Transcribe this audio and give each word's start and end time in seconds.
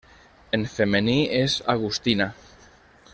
En 0.57 0.63
femení 0.77 1.17
és 1.41 1.59
Agustina. 1.77 2.31